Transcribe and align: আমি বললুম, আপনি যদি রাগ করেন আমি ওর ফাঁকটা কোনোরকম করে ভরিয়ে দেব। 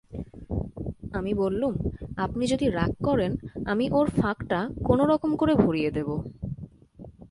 আমি 1.13 1.31
বললুম, 1.33 1.73
আপনি 2.17 2.43
যদি 2.47 2.65
রাগ 2.69 2.91
করেন 3.03 3.31
আমি 3.65 3.85
ওর 3.91 4.07
ফাঁকটা 4.09 4.59
কোনোরকম 4.85 5.31
করে 5.35 5.53
ভরিয়ে 5.55 5.91
দেব। 5.91 6.09